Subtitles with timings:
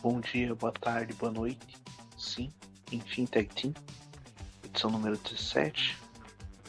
[0.00, 1.76] Bom dia, boa tarde, boa noite.
[2.16, 2.52] Sim,
[2.92, 3.74] enfim, Tag Team.
[4.64, 5.98] Edição número 17.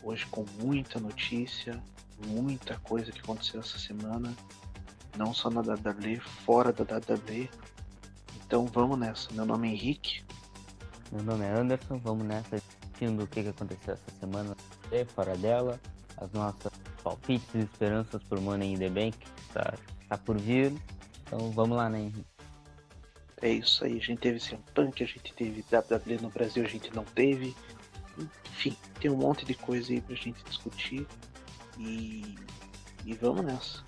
[0.01, 1.79] Hoje com muita notícia,
[2.25, 4.35] muita coisa que aconteceu essa semana.
[5.15, 7.47] Não só na WWE, fora da WWE.
[8.37, 9.31] Então vamos nessa.
[9.31, 10.23] Meu nome é Henrique.
[11.11, 11.99] Meu nome é Anderson.
[11.99, 14.57] Vamos nessa assistindo o que aconteceu essa semana
[15.13, 15.79] fora dela.
[16.17, 16.71] As nossas
[17.03, 20.73] palpites e esperanças por Money in the Bank que está, está por vir.
[21.27, 22.38] Então vamos lá, né, Henrique?
[23.41, 26.67] É isso aí, a gente teve CM Punk, a gente teve WWE no Brasil, a
[26.67, 27.55] gente não teve.
[28.51, 31.07] Enfim, tem um monte de coisa aí pra gente discutir.
[31.77, 32.35] E,
[33.05, 33.83] e vamos nessa.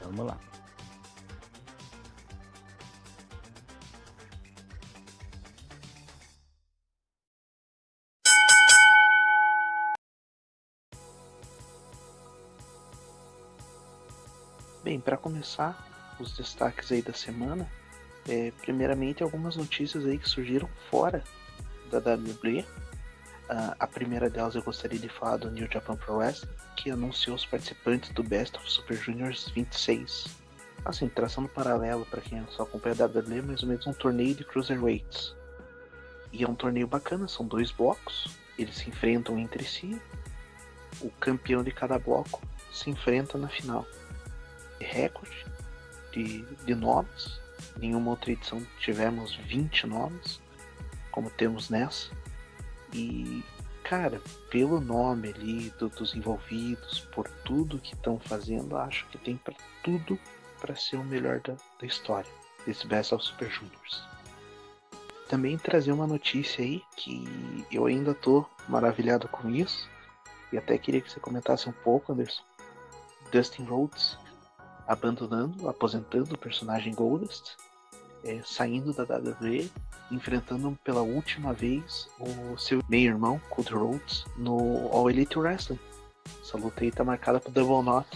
[0.00, 0.38] Vamos lá.
[14.84, 17.68] Bem, para começar, os destaques aí da semana.
[18.28, 21.22] É, primeiramente, algumas notícias aí que surgiram fora
[21.90, 22.64] da WWE.
[23.48, 27.36] Uh, a primeira delas eu gostaria de falar do New Japan Pro Wrestling, que anunciou
[27.36, 30.26] os participantes do Best of Super Juniors 26.
[30.84, 34.44] Assim, traçando paralelo para quem só acompanha a WWE, mais ou menos um torneio de
[34.44, 35.34] Cruiserweights.
[36.32, 38.28] E é um torneio bacana, são dois blocos,
[38.58, 40.00] eles se enfrentam entre si.
[41.00, 43.86] O campeão de cada bloco se enfrenta na final.
[44.80, 45.55] Recorde
[46.16, 47.38] de, de nomes.
[47.76, 50.40] Nenhuma outra edição tivemos 20 nomes,
[51.10, 52.10] como temos nessa.
[52.92, 53.44] E,
[53.84, 59.36] cara, pelo nome ali do, dos envolvidos, por tudo que estão fazendo, acho que tem
[59.36, 60.18] para tudo
[60.60, 62.30] para ser o melhor da, da história
[62.66, 64.02] desse Best of Super Juniors.
[65.28, 69.88] Também trazer uma notícia aí que eu ainda tô maravilhado com isso
[70.52, 72.42] e até queria que você comentasse um pouco, Anderson.
[73.32, 74.16] Dustin Rhodes
[74.86, 77.56] abandonando, aposentando o personagem Goldust,
[78.24, 79.70] é, saindo da WWE,
[80.10, 85.78] enfrentando pela última vez o seu meio-irmão, Cody Rhodes, no All Elite Wrestling.
[86.42, 88.06] Essa luta aí tá marcada pro Double Knot.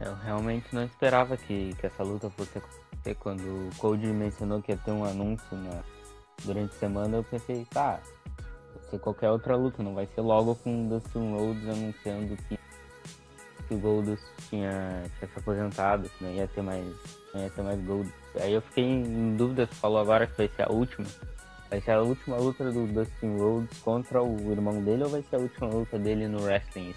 [0.00, 3.14] Eu realmente não esperava que, que essa luta fosse acontecer.
[3.16, 5.82] Quando o Cody mencionou que ia ter um anúncio na,
[6.44, 8.00] durante a semana, eu pensei, tá,
[8.74, 12.58] vai ser qualquer outra luta, não vai ser logo com o Dustin Rhodes anunciando que
[13.72, 16.84] que o Goldust tinha, tinha se aposentado, que não ia ter mais,
[17.32, 18.12] não ia ter mais Gold.
[18.40, 21.06] Aí eu fiquei em dúvida, você falou agora que vai ser a última.
[21.70, 25.36] Vai ser a última luta do Dustin Rhodes contra o irmão dele ou vai ser
[25.36, 26.94] a última luta dele no wrestling?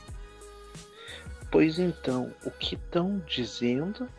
[1.50, 4.10] Pois então, o que estão dizendo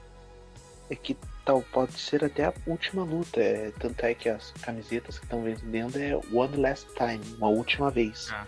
[0.89, 3.39] é que tal pode ser até a última luta.
[3.39, 7.91] É, tanto é que as camisetas que estão vendendo é One Last Time, uma última
[7.91, 8.31] vez.
[8.33, 8.47] Ah.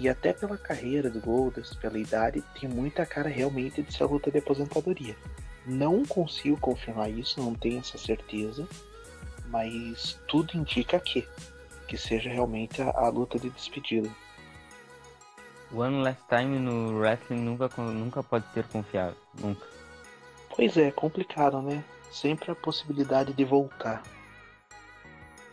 [0.00, 4.06] E até pela carreira do Goldust, pela idade, tem muita cara realmente de ser a
[4.06, 5.16] luta de aposentadoria.
[5.66, 8.64] Não consigo confirmar isso, não tenho essa certeza,
[9.48, 11.26] mas tudo indica que
[11.88, 14.08] que seja realmente a, a luta de despedida.
[15.72, 19.66] One Last Time no wrestling nunca, nunca pode ser confiável, nunca.
[20.54, 21.82] Pois é, complicado, né?
[22.12, 24.02] Sempre a possibilidade de voltar.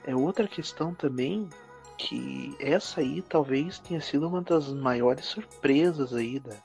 [0.06, 1.50] É outra questão também
[1.98, 6.56] que essa aí talvez tenha sido uma das maiores surpresas aí da,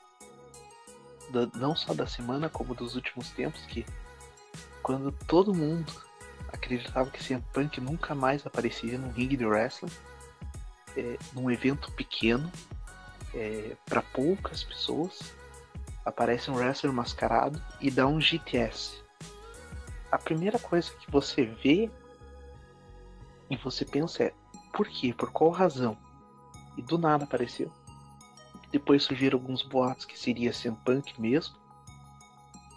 [1.31, 3.85] da, não só da semana como dos últimos tempos que
[4.83, 5.91] quando todo mundo
[6.49, 9.91] acreditava que CM Punk nunca mais apareceria no ringue de wrestling
[10.97, 12.51] é, num evento pequeno
[13.33, 15.33] é, para poucas pessoas
[16.03, 19.01] aparece um wrestler mascarado e dá um GTS
[20.11, 21.89] a primeira coisa que você vê
[23.49, 24.33] e você pensa é
[24.73, 25.13] por quê?
[25.13, 25.97] Por qual razão?
[26.77, 27.71] E do nada apareceu.
[28.71, 31.55] Depois surgiram alguns boatos que seria CM Punk mesmo.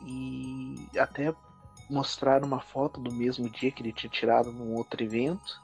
[0.04, 1.34] E até
[1.88, 5.62] mostraram uma foto do mesmo dia que ele tinha tirado num outro evento.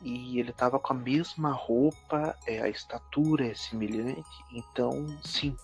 [0.00, 4.44] E ele tava com a mesma roupa, é, a estatura é semelhante.
[4.52, 5.56] Então, sim,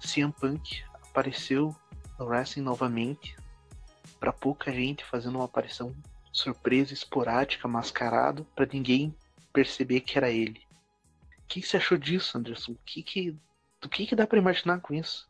[0.00, 1.74] CM Punk apareceu
[2.18, 3.36] no wrestling novamente.
[4.18, 5.94] Para pouca gente fazendo uma aparição
[6.38, 9.14] surpresa esporádica, mascarado, para ninguém
[9.52, 10.60] perceber que era ele.
[11.42, 12.72] O que, você achou disso, Anderson?
[12.72, 13.36] O que que,
[13.80, 15.28] do que, que dá para imaginar com isso?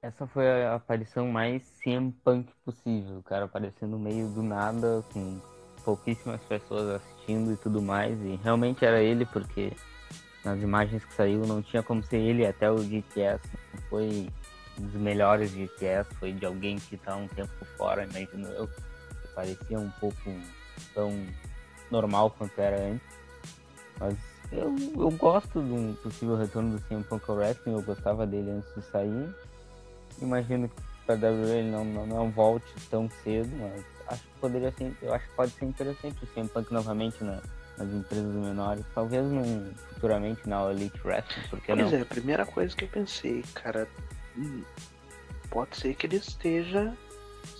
[0.00, 3.22] Essa foi a aparição mais CM Punk possível.
[3.24, 5.40] Cara aparecendo no meio do nada, com
[5.84, 8.18] pouquíssimas pessoas assistindo e tudo mais.
[8.22, 9.72] E realmente era ele, porque
[10.44, 13.42] nas imagens que saiu não tinha como ser ele até o GTS.
[13.90, 14.30] Foi
[14.78, 18.68] um dos melhores GTS, foi de alguém que tá um tempo fora, imagino eu
[19.38, 20.16] parecia um pouco
[20.92, 21.24] tão
[21.92, 23.06] normal quanto era antes.
[24.00, 24.16] Mas
[24.50, 28.50] eu, eu gosto de um possível retorno do CM Punk ao Wrestling, eu gostava dele
[28.50, 29.32] antes de sair.
[30.20, 30.68] Imagino
[31.06, 35.14] para WWE ele não, não, não volte tão cedo, mas acho que poderia ser, eu
[35.14, 37.40] acho que pode ser interessante o CM Punk novamente na,
[37.76, 41.98] nas empresas menores, talvez num, futuramente na Elite Wrestling, porque pois não?
[41.98, 43.86] é, a primeira coisa que eu pensei, cara,
[44.36, 44.62] hum,
[45.48, 46.92] pode ser que ele esteja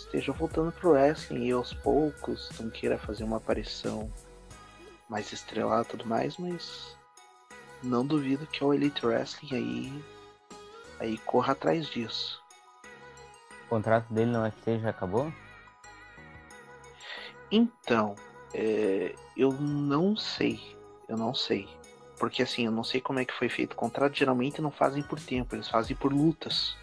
[0.08, 4.10] esteja voltando pro wrestling e aos poucos não queira fazer uma aparição
[5.08, 6.96] mais estrelada e tudo mais, mas
[7.82, 10.04] não duvido que o Elite Wrestling aí
[10.98, 12.42] aí corra atrás disso.
[13.66, 15.32] O contrato dele no UFC já acabou?
[17.50, 18.14] Então,
[18.54, 20.76] é, eu não sei.
[21.08, 21.68] Eu não sei.
[22.18, 24.16] Porque assim, eu não sei como é que foi feito o contrato.
[24.16, 26.76] Geralmente não fazem por tempo, eles fazem por lutas.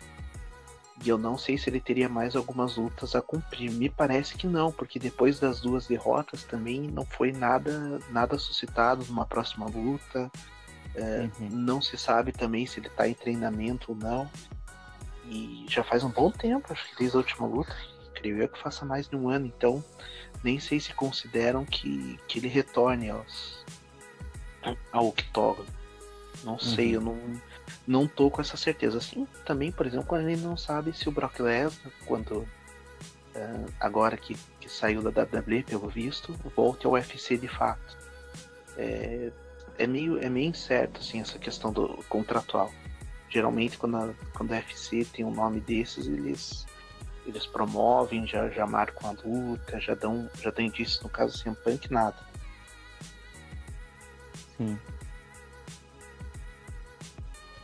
[1.04, 3.70] E eu não sei se ele teria mais algumas lutas a cumprir.
[3.72, 9.06] Me parece que não, porque depois das duas derrotas também não foi nada, nada suscitado
[9.06, 10.32] numa próxima luta.
[10.96, 11.50] É, uhum.
[11.50, 14.30] Não se sabe também se ele está em treinamento ou não.
[15.26, 17.76] E já faz um bom tempo, acho que desde a última luta.
[18.14, 19.84] Creio eu que faça mais de um ano, então
[20.44, 23.66] nem sei se consideram que, que ele retorne aos,
[24.92, 25.68] ao octógono.
[26.44, 26.94] Não sei, uhum.
[26.94, 27.42] eu não,
[27.88, 28.98] não tô com essa certeza.
[28.98, 32.40] Assim, também, por exemplo, quando ele não sabe se o Brock Lesnar, quando
[33.36, 37.98] uh, agora que, que saiu da WWE, pelo visto, volte ao UFC de fato.
[38.78, 39.32] É,
[39.78, 42.72] é, meio, é meio incerto, assim, essa questão do contratual.
[43.30, 46.66] Geralmente, quando a, quando a UFC tem um nome desses, eles
[47.26, 51.54] eles promovem, já, já marcam a luta, já dão, já dão indícios, no caso sem
[51.56, 52.18] punk, nada.
[54.58, 54.78] Sim.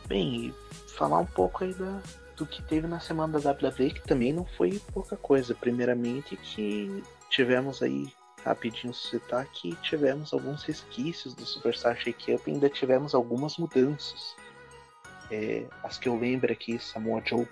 [0.06, 0.54] Bem,
[0.88, 2.00] falar um pouco aí da,
[2.36, 5.54] do que teve na semana da WWE, que também não foi pouca coisa.
[5.54, 8.12] Primeiramente que tivemos aí,
[8.44, 14.34] rapidinho citar que tivemos alguns resquícios do Superstar Shake Up e ainda tivemos algumas mudanças.
[15.30, 17.48] É, as que eu lembro aqui, Samoa Joe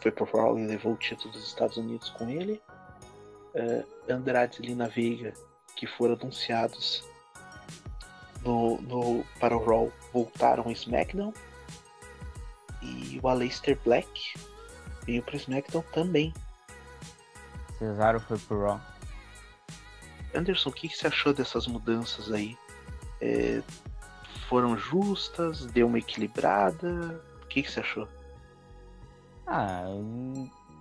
[0.00, 2.60] foi pro Raw e levou o título dos Estados Unidos com ele.
[3.54, 5.32] Uh, Andrade e Lina Veiga,
[5.74, 7.04] que foram anunciados
[8.44, 11.32] no, no, para o Raw, voltaram ao SmackDown.
[12.82, 14.34] E o Aleister Black
[15.04, 16.34] veio para o SmackDown também.
[17.78, 18.80] Cesaro foi pro Raw.
[20.34, 22.56] Anderson, o que, que você achou dessas mudanças aí?
[23.20, 23.62] É,
[24.48, 25.66] foram justas?
[25.66, 27.20] Deu uma equilibrada?
[27.42, 28.08] O que, que você achou?
[29.46, 29.84] Ah,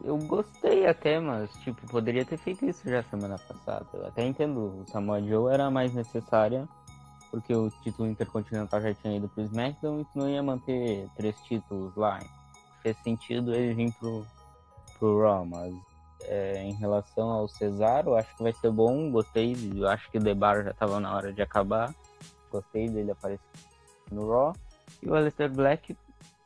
[0.04, 3.86] eu gostei até, mas tipo, poderia ter feito isso já semana passada.
[3.94, 6.68] Eu até entendo, o Samoa Joe era mais necessária,
[7.36, 11.38] porque o título intercontinental já tinha ido pro SmackDown e tu não ia manter três
[11.42, 12.22] títulos lá.
[12.82, 14.26] Fez sentido ele vir pro,
[14.98, 15.76] pro Raw, mas
[16.24, 20.22] é, em relação ao Cesaro, acho que vai ser bom, gostei, eu acho que o
[20.22, 21.94] Debar já tava na hora de acabar.
[22.50, 23.44] Gostei dele aparecer
[24.10, 24.56] no Raw.
[25.04, 25.98] E o Aleister Black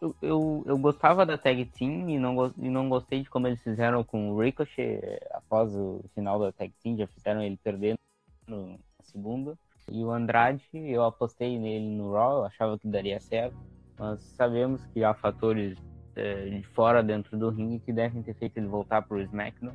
[0.02, 3.62] eu, eu, eu, gostava da tag team e não, e não gostei de como eles
[3.62, 7.96] fizeram com o Ricochet após o final da tag team, já fizeram ele perder
[8.48, 9.56] no, na segunda.
[9.92, 13.56] E o Andrade, eu apostei nele no Raw, achava que daria certo,
[13.98, 15.78] mas sabemos que há fatores
[16.16, 19.74] é, de fora dentro do ringue que devem ter feito ele voltar pro SmackDown.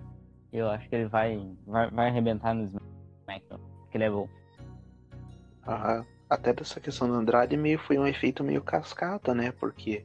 [0.53, 4.29] Eu acho que ele vai, vai, vai arrebentar no SmackDown, porque ele é bom.
[5.67, 9.53] Aham até dessa questão do Andrade meio foi um efeito meio cascata, né?
[9.53, 10.05] Porque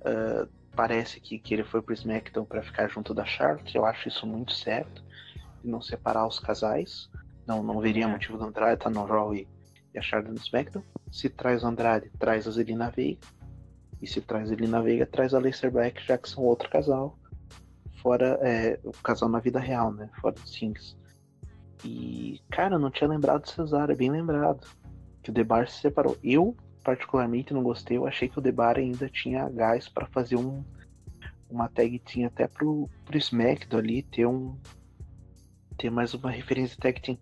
[0.00, 3.76] uh, parece que, que ele foi pro SmackDown para ficar junto da Charlotte.
[3.76, 5.02] Eu acho isso muito certo.
[5.62, 7.10] E não separar os casais.
[7.50, 8.06] Não, não veria é.
[8.06, 9.48] motivo do Andrade estar tá no Raw e,
[9.92, 10.84] e a Charlotte no SmackDown.
[11.10, 13.26] Se traz o Andrade, traz a Zelina Veiga.
[14.00, 17.18] E se traz a Zelina Veiga, traz a Aleister Black, já que são outro casal.
[18.00, 20.08] Fora é, o casal na vida real, né?
[20.20, 20.96] Fora dos Things.
[21.84, 24.68] E, cara, eu não tinha lembrado do Cesaro, é bem lembrado
[25.20, 26.16] que o Debar se separou.
[26.22, 27.96] Eu, particularmente, não gostei.
[27.96, 30.62] Eu achei que o Debar ainda tinha gás para fazer um,
[31.50, 34.56] uma tag team até pro, pro SmackDown ali, ter um
[35.80, 37.18] ter mais uma referência tag team.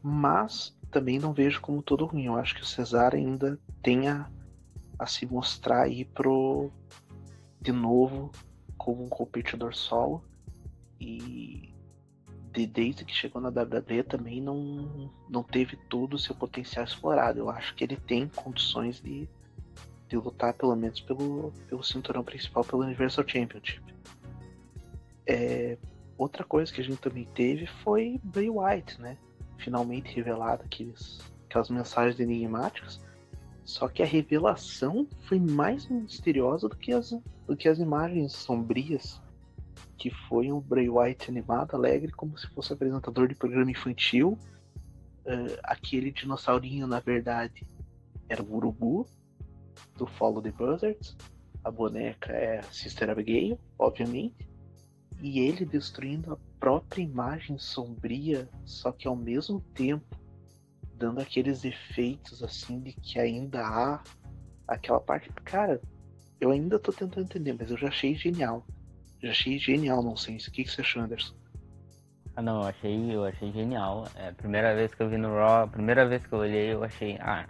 [0.00, 2.26] Mas também não vejo como todo ruim.
[2.26, 4.30] Eu acho que o Cesar ainda tem a,
[4.96, 6.70] a se mostrar aí pro
[7.60, 8.30] de novo
[8.78, 10.22] como um competidor solo.
[11.00, 11.74] E
[12.52, 17.40] de, desde que chegou na WWE também não, não teve todo o seu potencial explorado.
[17.40, 19.28] Eu acho que ele tem condições de,
[20.08, 23.82] de lutar pelo menos pelo, pelo cinturão principal, pelo Universal Championship.
[25.28, 25.76] É,
[26.18, 29.16] outra coisa que a gente também teve foi Bray White, né?
[29.58, 33.00] Finalmente revelado aqueles, aquelas mensagens enigmáticas.
[33.64, 37.10] Só que a revelação foi mais misteriosa do que as,
[37.46, 39.20] do que as imagens sombrias
[39.98, 44.38] que foi um Bray White animado, alegre, como se fosse apresentador de programa infantil.
[45.24, 47.66] Uh, aquele dinossaurinho, na verdade,
[48.28, 49.06] era o urubu
[49.96, 51.16] do Follow the Buzzards.
[51.64, 54.48] A boneca é a Sister Abigail, obviamente.
[55.20, 60.16] E ele destruindo a própria imagem sombria, só que ao mesmo tempo
[60.94, 64.02] dando aqueles efeitos assim de que ainda há
[64.66, 65.30] aquela parte.
[65.44, 65.80] Cara,
[66.40, 68.66] eu ainda tô tentando entender, mas eu já achei genial.
[69.22, 70.36] Já achei genial, não sei.
[70.36, 71.34] O que, você achou, Anderson?
[72.34, 74.06] Ah não, eu achei, eu achei genial.
[74.14, 76.72] É a primeira vez que eu vi no Raw, a primeira vez que eu olhei,
[76.72, 77.48] eu achei, ah,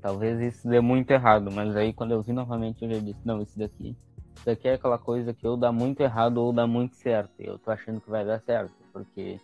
[0.00, 3.40] talvez isso dê muito errado, mas aí quando eu vi novamente eu já disse, não,
[3.40, 3.96] isso daqui
[4.40, 7.30] isso aqui é aquela coisa que ou dá muito errado ou dá muito certo.
[7.38, 9.38] Eu tô achando que vai dar certo, porque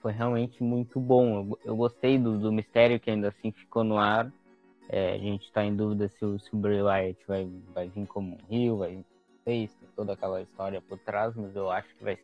[0.00, 1.38] foi realmente muito bom.
[1.38, 4.30] Eu, eu gostei do, do, mistério que ainda assim ficou no ar.
[4.88, 8.34] É, a gente está em dúvida se o, se Bray Wyatt vai, vai vir como
[8.34, 9.04] um Rio, vai
[9.44, 12.18] face, toda aquela história por trás, mas eu acho que vai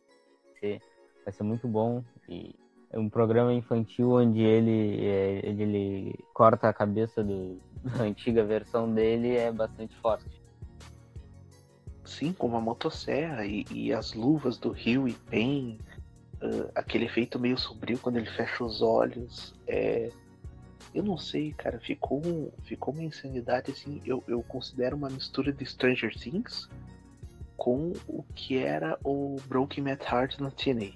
[0.59, 0.81] ser,
[1.23, 2.03] vai ser muito bom.
[2.27, 2.53] E
[2.91, 7.57] é um programa infantil onde ele, é, ele, ele corta a cabeça do,
[7.97, 10.36] da antiga versão dele é bastante forte.
[12.07, 15.77] Sim, como a motosserra e, e as luvas do Rio e Pen,
[16.41, 19.53] uh, aquele efeito meio sombrio quando ele fecha os olhos.
[19.67, 20.09] É...
[20.95, 24.01] Eu não sei, cara, ficou, ficou uma insanidade assim.
[24.05, 26.69] Eu, eu considero uma mistura de Stranger Things
[27.57, 30.93] com o que era o Broken Matt Heart no TNA.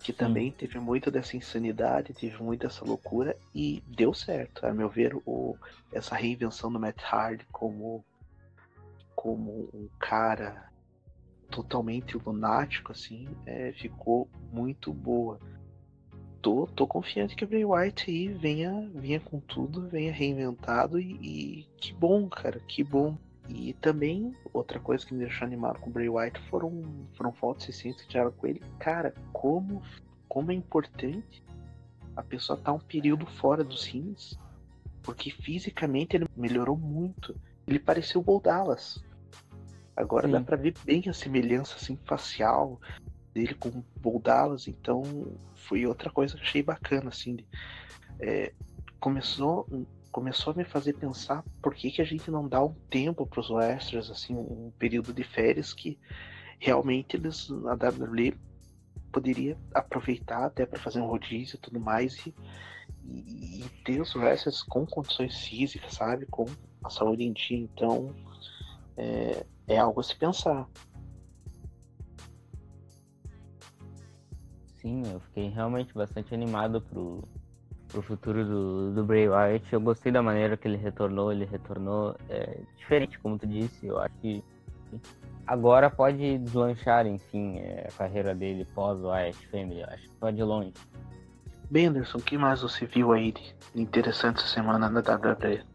[0.00, 0.18] Que Sim.
[0.18, 4.66] também teve muito dessa insanidade, teve muito dessa loucura e deu certo.
[4.66, 5.56] A meu ver, o,
[5.92, 8.02] essa reinvenção do Matt Hard como
[9.14, 10.70] como um cara
[11.50, 15.38] totalmente lunático, assim, é, ficou muito boa.
[16.42, 21.12] Tô, tô confiante que o Bray Wyatt aí venha, venha com tudo, venha reinventado e,
[21.22, 23.16] e, que bom, cara, que bom.
[23.48, 26.82] E também, outra coisa que me deixou animado com o Bray Wyatt foram,
[27.14, 28.62] foram fotos recentes que tiraram com ele.
[28.78, 29.82] Cara, como,
[30.28, 31.42] como é importante
[32.16, 34.38] a pessoa estar tá um período fora dos rins,
[35.02, 37.34] porque fisicamente ele melhorou muito.
[37.66, 39.02] Ele pareceu o Bo Dallas.
[39.96, 40.32] Agora Sim.
[40.32, 42.80] dá pra ver bem a semelhança assim, facial
[43.32, 45.02] dele com o Boldalas, então
[45.54, 47.36] foi outra coisa que achei bacana, assim.
[48.20, 48.52] É,
[49.00, 49.66] começou,
[50.10, 53.40] começou a me fazer pensar por que, que a gente não dá um tempo para
[53.40, 55.98] os wrestlers, assim, um período de férias que
[56.60, 58.38] realmente eles, a WWE
[59.12, 62.34] poderia aproveitar até para fazer um rodízio e tudo mais e,
[63.04, 66.26] e, e ter os wrestlers com condições físicas, sabe?
[66.26, 66.46] Com
[66.84, 67.58] a saúde em dia.
[67.58, 68.14] Então,
[68.96, 70.68] é, é algo a se pensar.
[74.76, 77.22] Sim, eu fiquei realmente bastante animado pro,
[77.88, 79.72] pro futuro do, do Bray Wyatt.
[79.72, 83.86] Eu gostei da maneira que ele retornou, ele retornou é, diferente, como tu disse.
[83.86, 84.44] Eu acho que
[85.46, 89.80] agora pode deslanchar, enfim, é, a carreira dele pós Wyatt Family.
[89.80, 90.74] Eu acho que pode ir longe.
[91.70, 95.73] Bem, Anderson, o que mais você viu aí de interessante essa semana na WWE?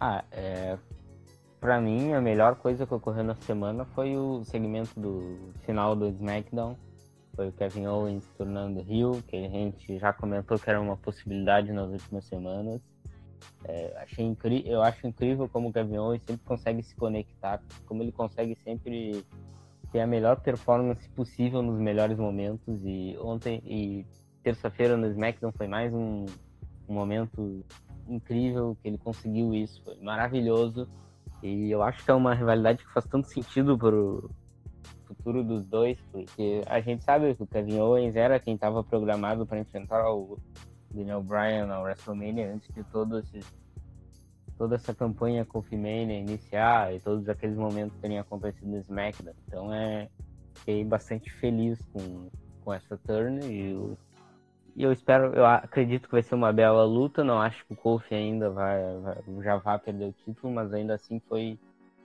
[0.00, 0.78] Ah, é,
[1.60, 6.08] Pra mim, a melhor coisa que ocorreu na semana foi o segmento do final do
[6.08, 6.74] SmackDown.
[7.36, 11.70] Foi o Kevin Owens tornando Rio, que a gente já comentou que era uma possibilidade
[11.70, 12.80] nas últimas semanas.
[13.64, 18.02] É, achei incri eu acho incrível como o Kevin Owens sempre consegue se conectar, como
[18.02, 19.22] ele consegue sempre
[19.92, 22.80] ter a melhor performance possível nos melhores momentos.
[22.86, 24.06] E ontem e
[24.42, 26.24] terça-feira no SmackDown foi mais um,
[26.88, 27.62] um momento
[28.12, 30.88] incrível que ele conseguiu isso, foi maravilhoso.
[31.42, 34.30] E eu acho que é uma rivalidade que faz tanto sentido pro
[35.06, 39.46] futuro dos dois, porque a gente sabe que o Kevin Owens era quem estava programado
[39.46, 40.38] para enfrentar o
[40.90, 43.40] Daniel Bryan na WrestleMania antes de todo esse,
[44.56, 49.34] toda essa campanha o Mania iniciar e todos aqueles momentos terem acontecido no SmackDown.
[49.46, 50.08] Então é
[50.54, 52.28] fiquei bastante feliz com,
[52.62, 53.96] com essa turn e o
[54.76, 57.24] e eu espero, eu acredito que vai ser uma bela luta.
[57.24, 60.94] Não acho que o Kofi ainda vai, vai já vai perder o título, mas ainda
[60.94, 61.58] assim foi,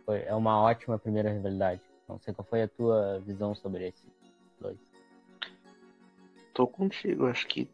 [0.05, 1.81] foi é uma ótima primeira rivalidade.
[2.07, 4.09] Não sei qual foi a tua visão sobre esses
[4.59, 4.77] dois.
[6.53, 7.69] Tô contigo, acho que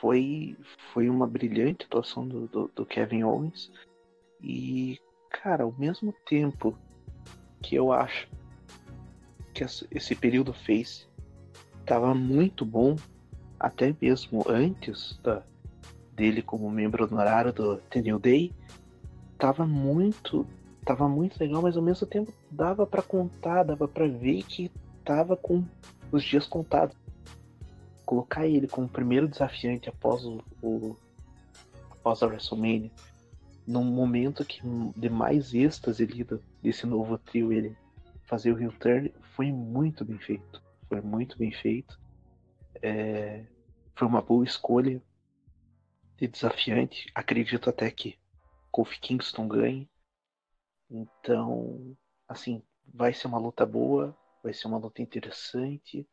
[0.00, 0.56] foi,
[0.92, 3.70] foi uma brilhante atuação do, do, do Kevin Owens.
[4.40, 4.98] E,
[5.30, 6.76] cara, ao mesmo tempo
[7.62, 8.28] que eu acho
[9.52, 11.08] que esse período fez
[11.84, 12.96] tava muito bom
[13.58, 15.42] até mesmo antes da,
[16.14, 18.52] dele como membro honorário do The Day,
[19.38, 20.46] tava muito,
[20.84, 24.70] tava muito legal, mas ao mesmo tempo dava para contar, dava para ver que
[25.04, 25.64] tava com
[26.10, 26.96] os dias contados.
[28.04, 30.96] Colocar ele como primeiro desafiante após o, o
[31.90, 32.90] após a WrestleMania,
[33.66, 34.60] num momento que
[34.96, 36.24] de mais êxtase ali
[36.62, 37.76] desse novo trio, ele
[38.26, 40.62] fazer o heel turn, foi muito bem feito.
[40.88, 41.98] Foi muito bem feito.
[42.82, 43.44] É,
[43.94, 45.02] foi uma boa escolha
[46.16, 47.10] de desafiante.
[47.14, 48.18] Acredito até que
[48.70, 49.88] Kofi Kingston ganhe.
[50.90, 51.96] Então,
[52.28, 54.16] assim, vai ser uma luta boa.
[54.42, 56.06] vai ser uma luta interessante.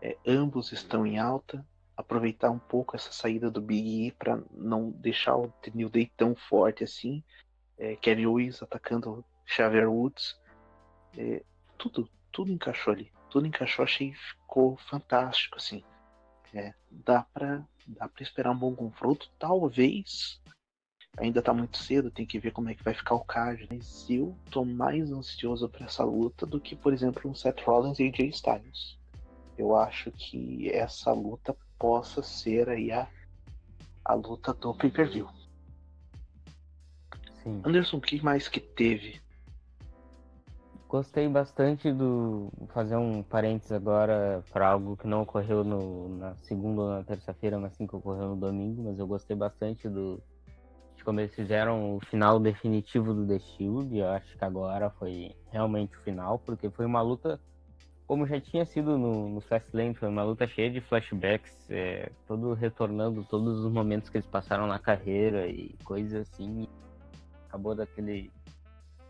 [0.00, 1.66] É, ambos estão em alta.
[1.96, 6.34] Aproveitar um pouco essa saída do Big E para não deixar o New Day tão
[6.34, 7.22] forte assim.
[7.76, 10.38] É, Kevin Owens atacando Xavier Woods.
[11.16, 11.42] É,
[11.76, 13.12] tudo, tudo encaixou ali.
[13.28, 15.84] Tudo encaixou, achei ficou fantástico, assim.
[16.54, 19.30] É, dá para dá pra esperar um bom confronto.
[19.38, 20.40] Talvez
[21.18, 23.66] ainda tá muito cedo, tem que ver como é que vai ficar o card.
[23.70, 27.98] Mas eu tô mais ansioso para essa luta do que, por exemplo, um Seth Rollins
[27.98, 28.98] e AJ Styles.
[29.56, 33.08] Eu acho que essa luta possa ser aí a,
[34.04, 35.28] a luta do pay-per-view.
[37.64, 39.20] Anderson, o que mais que teve?
[40.90, 42.50] Gostei bastante do.
[42.70, 47.60] fazer um parênteses agora para algo que não ocorreu no, na segunda ou na terça-feira,
[47.60, 50.20] mas sim que ocorreu no domingo, mas eu gostei bastante do,
[50.96, 53.96] de como eles fizeram o final definitivo do The Shield.
[53.96, 57.40] Eu acho que agora foi realmente o final, porque foi uma luta,
[58.04, 62.52] como já tinha sido no, no Fastlane, foi uma luta cheia de flashbacks, é, todo
[62.52, 66.66] retornando todos os momentos que eles passaram na carreira e coisas assim.
[67.46, 68.32] Acabou daquele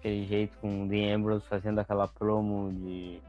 [0.00, 3.22] aquele jeito com o Dean Ambrose fazendo aquela promo de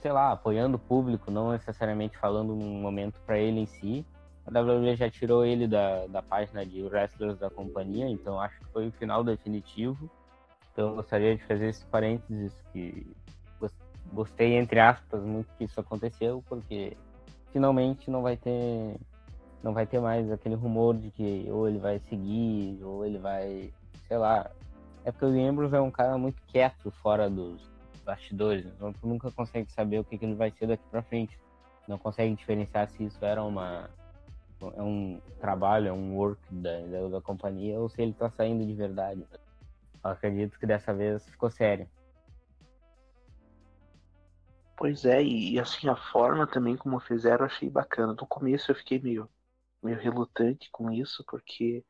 [0.00, 4.04] sei lá, apoiando o público, não necessariamente falando num momento para ele em si,
[4.46, 8.66] a WWE já tirou ele da, da página de wrestlers da companhia, então acho que
[8.66, 10.10] foi o final definitivo.
[10.70, 13.06] Então gostaria de fazer esse parênteses que
[14.12, 16.94] gostei, entre aspas, muito que isso aconteceu, porque
[17.50, 18.96] finalmente não vai ter
[19.62, 23.72] não vai ter mais aquele rumor de que ou ele vai seguir, ou ele vai,
[24.06, 24.50] sei lá.
[25.04, 27.70] É porque o Ambrose é um cara muito quieto fora dos
[28.04, 31.38] bastidores, então tu nunca consegue saber o que, que ele vai ser daqui para frente.
[31.86, 33.90] Não consegue diferenciar se isso era uma
[34.76, 38.64] é um trabalho, é um work da, da, da companhia, ou se ele tá saindo
[38.64, 39.26] de verdade.
[40.02, 41.88] Eu acredito que dessa vez ficou sério.
[44.76, 48.12] Pois é, e, assim, a forma também como fizeram eu achei bacana.
[48.12, 49.28] No começo eu fiquei meio,
[49.82, 51.84] meio relutante com isso, porque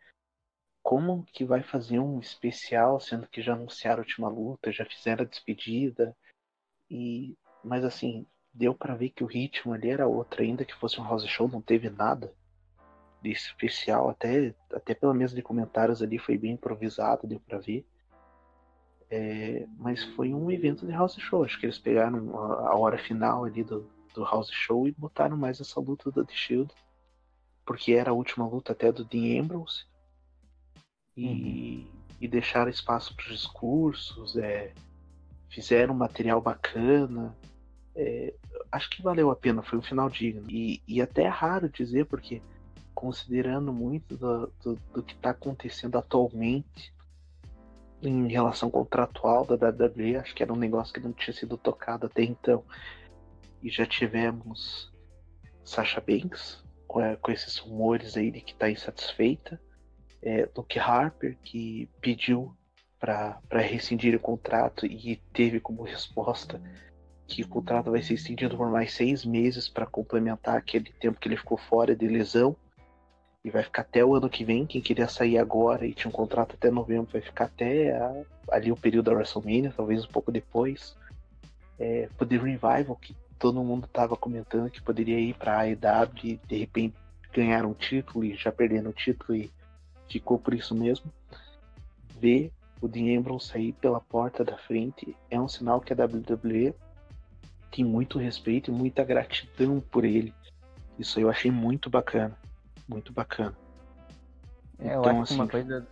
[0.84, 5.24] como que vai fazer um especial, sendo que já anunciaram a última luta, já fizeram
[5.24, 6.14] a despedida,
[6.90, 11.00] e mas assim, deu para ver que o ritmo ali era outro, ainda que fosse
[11.00, 12.34] um house show, não teve nada
[13.22, 17.86] de especial, até, até pela mesa de comentários ali foi bem improvisado, deu para ver.
[19.10, 21.44] É, mas foi um evento de house show.
[21.44, 25.58] Acho que eles pegaram a, hora final ali do, do house show e botaram mais
[25.60, 26.74] essa luta do The Shield,
[27.64, 29.86] porque era a última luta até do Dean Ambrose.
[31.16, 31.86] E, uhum.
[32.20, 34.72] e deixaram espaço para os discursos, é,
[35.48, 37.36] fizeram um material bacana.
[37.94, 38.34] É,
[38.72, 40.44] acho que valeu a pena, foi um final digno.
[40.48, 42.42] E, e até é raro dizer, porque
[42.94, 46.94] considerando muito do, do, do que está acontecendo atualmente
[48.02, 52.06] em relação contratual da WWE, acho que era um negócio que não tinha sido tocado
[52.06, 52.64] até então.
[53.62, 54.92] E já tivemos
[55.64, 59.60] Sasha Banks com, com esses rumores aí de que está insatisfeita.
[60.24, 62.56] É, Luke Harper, que pediu
[62.98, 66.58] para rescindir o contrato e teve como resposta
[67.26, 71.28] que o contrato vai ser estendido por mais seis meses para complementar aquele tempo que
[71.28, 72.56] ele ficou fora de lesão
[73.44, 74.66] e vai ficar até o ano que vem.
[74.66, 78.72] Quem queria sair agora e tinha um contrato até novembro vai ficar até a, ali
[78.72, 80.96] o período da WrestleMania, talvez um pouco depois.
[81.78, 86.40] É, The Revival, que todo mundo estava comentando que poderia ir para a AEW e
[86.46, 86.96] de repente
[87.32, 89.50] ganhar um título e já perdendo o título e
[90.08, 91.12] ficou por isso mesmo.
[92.20, 96.74] Ver o Dean Ambrose sair pela porta da frente é um sinal que a WWE
[97.70, 100.32] tem muito respeito e muita gratidão por ele.
[100.98, 102.36] Isso eu achei muito bacana
[102.88, 103.54] muito bacana.
[104.78, 105.34] É, eu então, acho assim...
[105.34, 105.86] que uma coisa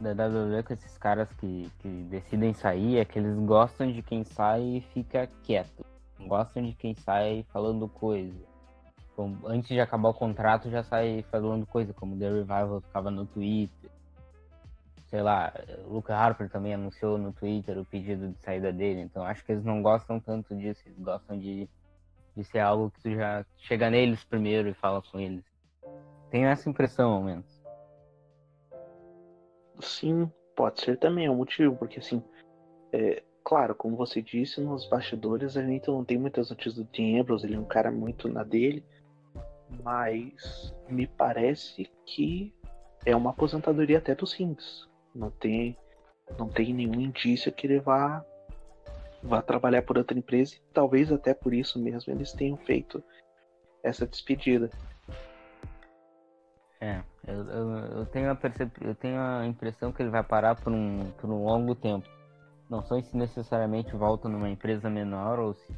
[0.00, 4.02] da, da WWE com esses caras que, que decidem sair é que eles gostam de
[4.02, 5.84] quem sai e fica quieto.
[6.26, 8.34] Gostam de quem sai falando coisa.
[9.44, 13.90] Antes de acabar o contrato já sai falando coisa, como The Revival ficava no Twitter.
[15.06, 15.52] Sei lá,
[15.86, 19.52] o Luke Harper também anunciou no Twitter o pedido de saída dele, então acho que
[19.52, 21.66] eles não gostam tanto disso, eles gostam de,
[22.36, 25.42] de ser algo que tu já chega neles primeiro e fala com eles.
[26.30, 27.58] Tenho essa impressão, ao menos.
[29.80, 32.22] Sim, pode ser também é um motivo, porque assim,
[32.92, 37.18] é, claro, como você disse, nos bastidores a gente não tem muitas notícias do Tim
[37.18, 38.84] Ambrose, ele é um cara muito na dele,
[39.82, 42.54] mas me parece que
[43.04, 44.88] é uma aposentadoria até dos rings.
[45.14, 45.76] Não tem,
[46.38, 48.24] não tem nenhum indício que ele vá,
[49.22, 53.02] vá trabalhar por outra empresa, e talvez até por isso mesmo eles tenham feito
[53.82, 54.70] essa despedida.
[56.80, 58.70] É, eu, eu, eu, tenho a percep...
[58.82, 62.08] eu tenho a impressão que ele vai parar por um, por um longo tempo.
[62.70, 65.76] Não sei se necessariamente volta numa empresa menor ou se,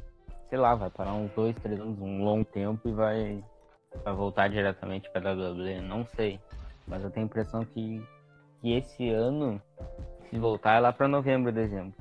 [0.49, 3.43] sei lá, vai parar uns dois, três anos, um longo tempo e vai,
[4.03, 5.81] vai voltar diretamente para a WWE.
[5.81, 6.39] Não sei.
[6.87, 8.03] Mas eu tenho a impressão que,
[8.61, 9.61] que esse ano,
[10.29, 11.95] se voltar, é lá para novembro, dezembro.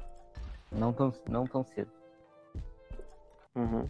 [0.70, 1.90] Não tão, não tão cedo.
[3.54, 3.88] Uhum.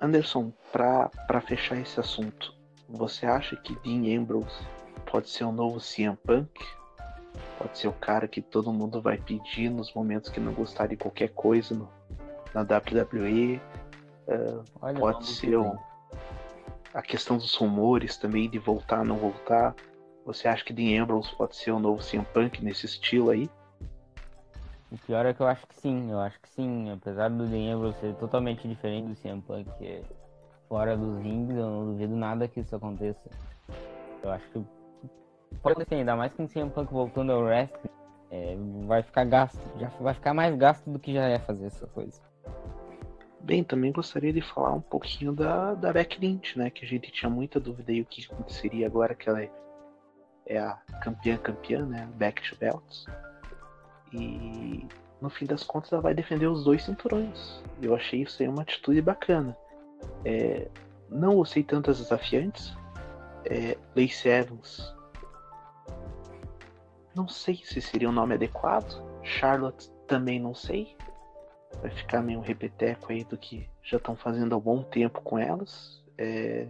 [0.00, 2.54] Anderson, para fechar esse assunto,
[2.88, 4.66] você acha que Dean Ambrose
[5.10, 6.50] pode ser um novo CM Punk?
[7.56, 10.96] Pode ser o cara que todo mundo vai pedir nos momentos que não gostar de
[10.96, 11.88] qualquer coisa no,
[12.52, 13.60] na WWE?
[14.26, 15.76] Uh, Olha, pode ser um,
[16.94, 19.74] a questão dos rumores também de voltar não voltar.
[20.24, 23.50] Você acha que Dean Ambrose pode ser o novo CM Punk nesse estilo aí?
[24.90, 26.90] O pior é que eu acho que sim, eu acho que sim.
[26.90, 30.02] Apesar do Dean Ambrose ser totalmente diferente do CM Punk, é
[30.68, 33.30] fora dos rings, eu não duvido nada que isso aconteça.
[34.22, 34.64] Eu acho que
[35.62, 37.90] pode ser, ainda mais com o CM Punk voltando ao wrestling,
[38.30, 41.86] é, vai ficar gasto, já vai ficar mais gasto do que já é fazer essa
[41.88, 42.20] coisa.
[43.42, 46.70] Bem, também gostaria de falar um pouquinho da, da Beck Lynch, né?
[46.70, 49.50] Que a gente tinha muita dúvida aí o que aconteceria agora que ela é,
[50.46, 52.08] é a campeã campeã, né?
[52.14, 53.04] Back to Belts.
[54.12, 54.86] E
[55.20, 57.60] no fim das contas ela vai defender os dois cinturões.
[57.80, 59.56] Eu achei isso aí uma atitude bacana.
[60.24, 60.68] É,
[61.08, 62.76] não gostei tanto das desafiantes.
[63.44, 64.94] É, Lacey Evans.
[67.12, 69.02] Não sei se seria o um nome adequado.
[69.24, 70.96] Charlotte também não sei.
[71.80, 75.38] Vai ficar meio um repeteco aí do que já estão fazendo há bom tempo com
[75.38, 76.04] elas.
[76.18, 76.66] É,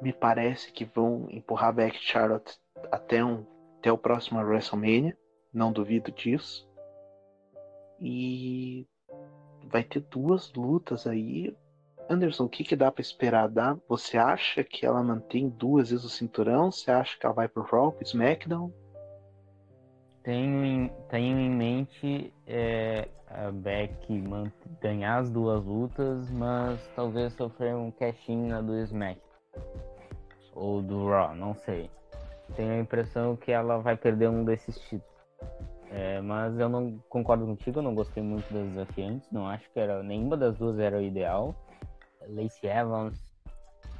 [0.00, 2.58] me parece que vão empurrar Beck Charlotte
[2.92, 3.44] até, um,
[3.78, 5.16] até o próximo WrestleMania
[5.52, 6.68] não duvido disso.
[8.00, 8.86] E
[9.64, 11.56] vai ter duas lutas aí.
[12.08, 13.48] Anderson, o que, que dá para esperar?
[13.48, 13.76] Dá?
[13.88, 16.70] Você acha que ela mantém duas vezes o cinturão?
[16.70, 18.72] Você acha que ela vai pro Raw, SmackDown?
[20.22, 23.94] Tenho em, tenho em mente é, a Beck
[24.80, 29.20] ganhar as duas lutas, mas talvez sofrer um cashinho na do Smack.
[30.54, 31.90] Ou do Raw, não sei.
[32.54, 35.16] Tenho a impressão que ela vai perder um desses títulos.
[35.90, 39.78] É, mas eu não concordo contigo, eu não gostei muito das desafiantes, não acho que
[39.78, 41.54] era nenhuma das duas era o ideal.
[42.28, 43.14] Lacey Evans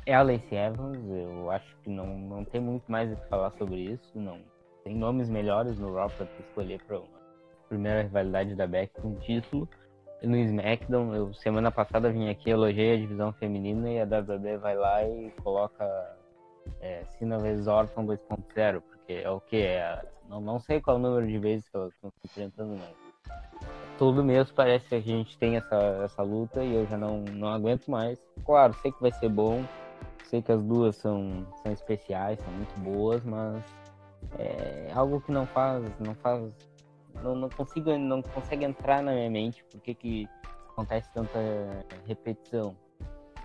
[0.05, 3.51] é a Lacey Evans, eu acho que não, não tem muito mais o que falar
[3.53, 4.41] sobre isso, não
[4.83, 7.16] tem nomes melhores no Raw para escolher para uma
[7.69, 9.69] primeira rivalidade da Beck com título.
[10.23, 14.75] No SmackDown, eu semana passada vim aqui elogiei a divisão feminina e a WWE vai
[14.75, 15.85] lá e coloca
[16.81, 21.01] é, Cena vs Orton 2.0, porque é o que é não, não sei qual o
[21.01, 23.07] número de vezes que elas estão se enfrentando, mas
[23.99, 27.49] todo mês parece que a gente tem essa, essa luta e eu já não, não
[27.49, 28.19] aguento mais.
[28.45, 29.65] Claro, sei que vai ser bom,
[30.25, 33.63] sei que as duas são, são especiais, são muito boas, mas
[34.39, 36.53] é algo que não faz, não faz,
[37.23, 40.29] não, não consigo, não consegue entrar na minha mente porque que
[40.71, 41.39] acontece tanta
[42.07, 42.77] repetição.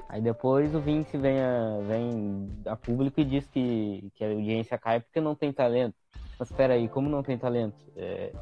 [0.10, 4.78] Aí depois o Vince vem a, vem a público e diz que, que a audiência
[4.78, 5.96] cai porque não tem talento.
[6.38, 7.78] Mas espera aí, como não tem talento?
[7.96, 8.34] É...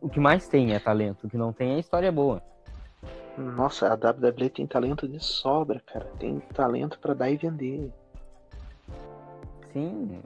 [0.00, 2.40] O que mais tem é talento, o que não tem é história boa.
[3.36, 6.04] Nossa, a WWE tem talento de sobra, cara.
[6.18, 7.92] Tem talento para dar e vender.
[9.72, 10.22] Sim,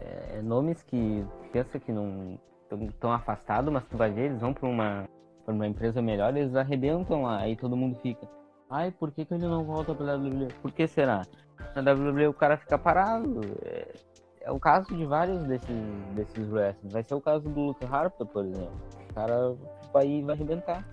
[0.00, 2.38] é, é nomes que pensa que não
[2.70, 5.08] estão afastados, mas tu vai ver, eles vão para uma,
[5.44, 8.28] pra uma empresa melhor, eles arrebentam lá, aí todo mundo fica.
[8.68, 10.48] Ai, por que, que ele não volta pra WWE?
[10.60, 11.22] Por que será?
[11.74, 13.40] Na WWE o cara fica parado.
[13.62, 13.94] É,
[14.40, 15.76] é o caso de vários desses,
[16.14, 16.92] desses wrestlers.
[16.92, 18.80] Vai ser o caso do Luke Harper, por exemplo.
[19.10, 19.56] O cara
[19.92, 20.84] vai, vai arrebentar.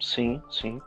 [0.00, 0.80] Sim, sim.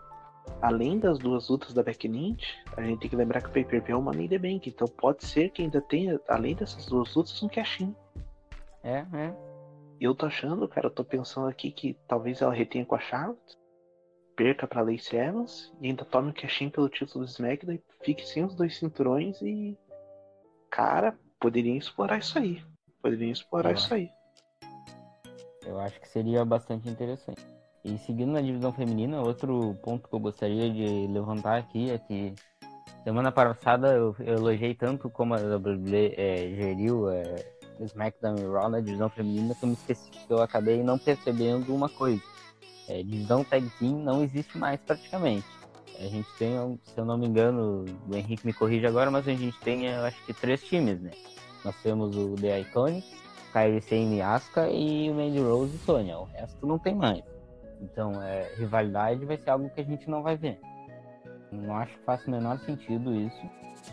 [0.61, 3.95] Além das duas lutas da Becky Lynch, a gente tem que lembrar que o pay-per-view
[3.95, 4.69] é uma Money Bank.
[4.69, 7.95] Então pode ser que ainda tenha, além dessas duas lutas, um cash-in.
[8.83, 9.33] É, é.
[9.99, 13.57] Eu tô achando, cara, eu tô pensando aqui que talvez ela retenha com a Charlotte,
[14.35, 18.27] perca pra Lacey Evans e ainda tome o cash-in pelo título do SmackDown e fique
[18.27, 19.77] sem os dois cinturões e
[20.69, 22.63] cara, poderiam explorar isso aí.
[23.01, 24.09] Poderiam explorar eu isso aí.
[25.65, 27.41] Eu acho que seria bastante interessante.
[27.85, 32.33] E seguindo na divisão feminina, outro ponto que eu gostaria de levantar aqui é que
[33.03, 38.69] semana passada eu, eu elogiei tanto como a WWE é, geriu é, SmackDown e Raw
[38.69, 42.21] na divisão feminina que eu me esqueci que eu acabei não percebendo uma coisa.
[42.87, 45.45] É, divisão tag team não existe mais praticamente.
[45.99, 49.33] A gente tem, se eu não me engano, o Henrique me corrige agora, mas a
[49.33, 51.11] gente tem, eu acho que três times, né?
[51.63, 56.17] Nós temos o The Iconics, Kairi Sane Asuka e o Mandy Rose e Sonya.
[56.17, 57.23] O resto não tem mais.
[57.81, 60.59] Então, é, rivalidade vai ser algo que a gente não vai ver.
[61.51, 63.41] Não acho que faça o menor sentido isso.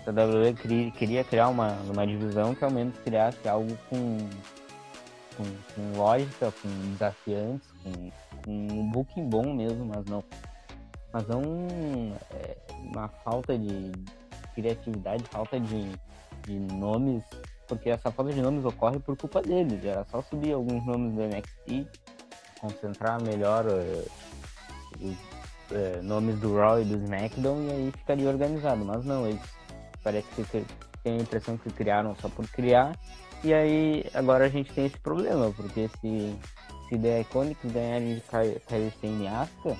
[0.06, 4.18] A WWE queria criar uma, uma divisão que ao menos criasse algo com,
[5.36, 8.10] com, com lógica, com desafiantes, com,
[8.44, 10.24] com um booking bom mesmo, mas não.
[11.12, 11.42] Mas não
[12.32, 13.92] é, uma falta de
[14.54, 15.90] criatividade, falta de,
[16.46, 17.22] de nomes,
[17.66, 19.84] porque essa falta de nomes ocorre por culpa deles.
[19.84, 21.86] Era só subir alguns nomes do NXT,
[22.60, 24.10] concentrar melhor uh,
[25.00, 25.16] os
[25.72, 28.84] uh, nomes do Raw e do SmackDown e aí ficaria organizado.
[28.84, 29.40] Mas não, eles
[30.02, 30.64] parece que
[31.02, 32.96] tem a impressão que criaram só por criar.
[33.42, 36.38] E aí agora a gente tem esse problema, porque se,
[36.88, 39.76] se The Iconics ganharem de Kairi Sane e Asuka,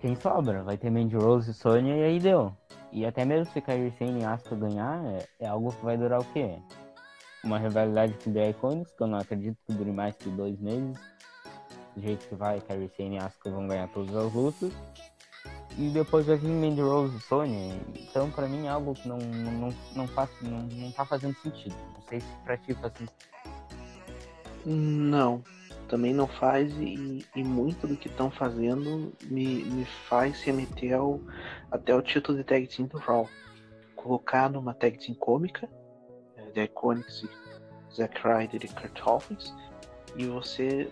[0.00, 0.62] quem sobra?
[0.62, 2.56] Vai ter Mandy Rose e Sonya e aí deu.
[2.90, 6.20] E até mesmo se Kairi Sane e Asuka ganhar, é, é, algo que vai durar
[6.20, 6.56] o quê?
[7.44, 10.96] Uma rivalidade com The Iconics, que eu não acredito que dure mais que dois meses.
[11.94, 14.72] Do jeito que vai, Sane e Asuka vão ganhar todas as lutas
[15.78, 17.80] e depois vai vir Mandy Rose e Sony.
[17.94, 21.74] Então, pra mim, é algo que não, não, não, faz, não, não tá fazendo sentido.
[21.94, 23.12] Não sei se pra ti faz sentido.
[24.64, 25.42] Não,
[25.86, 31.20] também não faz e, e muito do que estão fazendo me, me faz remeter ao,
[31.70, 33.28] até o título de tag team do Raw.
[33.94, 35.68] Colocar numa tag team cômica,
[36.54, 37.26] The Iconics,
[37.94, 39.54] Zack Ryder e Kurt Hawkins,
[40.16, 40.90] e você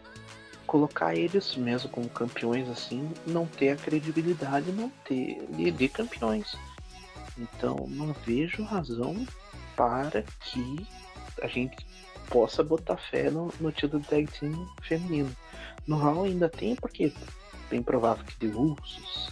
[0.66, 6.56] colocar eles mesmo como campeões assim, não ter a credibilidade não ter de, de campeões.
[7.36, 9.26] Então não vejo razão
[9.76, 10.86] para que
[11.42, 11.84] a gente
[12.28, 15.34] possa botar fé no, no título de tag team feminino.
[15.86, 17.12] No Raw ainda tem, porque
[17.68, 19.30] bem provável que de Usos